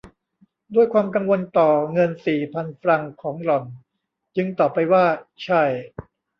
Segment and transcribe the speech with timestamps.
[0.75, 3.65] ด้วยความกังวลต่อเงินสี่พันฟรังส์ของหล่อน
[4.35, 5.05] จึงตอบไปว่า
[5.43, 5.63] ใช่